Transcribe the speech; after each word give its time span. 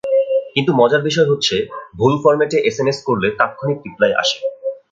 কিন্তু 0.55 0.71
মজার 0.75 1.01
বিষয় 1.01 1.27
হচ্ছে, 1.27 1.55
ভুল 1.97 2.13
ফরম্যাটে 2.23 2.57
এসএমএস 2.69 2.99
করলে 3.07 3.27
তাৎক্ষণিক 3.39 3.79
রিপ্লাই 3.85 4.11
আসে। 4.21 4.37